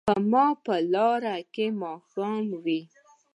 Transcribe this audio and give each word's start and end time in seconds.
په 0.07 0.15
ما 0.31 0.45
به 0.63 0.75
لاره 0.93 1.37
کې 1.53 1.65
ماښام 1.81 2.43
وي 2.63 2.81